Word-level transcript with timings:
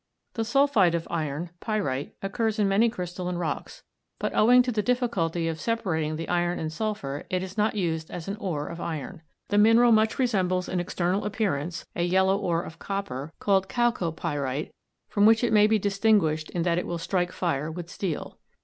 The 0.33 0.43
sulphide 0.43 0.95
of 0.95 1.07
iron, 1.11 1.51
pyrite, 1.59 2.15
occurs 2.23 2.57
in 2.57 2.67
many 2.67 2.89
crystalline 2.89 3.35
rocks; 3.35 3.83
but, 4.17 4.33
owing 4.33 4.63
to 4.63 4.71
the 4.71 4.81
difficulty 4.81 5.47
of 5.47 5.61
separating 5.61 6.15
the 6.15 6.27
iron 6.27 6.57
and 6.57 6.73
sulphur, 6.73 7.23
is 7.29 7.55
not 7.55 7.75
used 7.75 8.09
as 8.09 8.27
an 8.27 8.35
ore 8.37 8.65
of 8.65 8.81
iron. 8.81 9.21
The 9.49 9.59
mineral 9.59 9.91
much 9.91 10.17
resembles 10.17 10.67
in 10.67 10.79
external 10.79 11.23
appearance 11.23 11.85
a 11.95 12.01
yellow 12.01 12.35
ore 12.39 12.63
of 12.63 12.79
copper, 12.79 13.31
called 13.37 13.69
chalcopyrite, 13.69 14.71
from 15.07 15.27
which 15.27 15.43
it 15.43 15.53
may 15.53 15.67
be 15.67 15.77
distinguished 15.77 16.49
in 16.49 16.63
that 16.63 16.79
it 16.79 16.87
will 16.87 16.97
strike 16.97 17.31
fire 17.31 17.69
with 17.71 17.87
steel. 17.87 18.39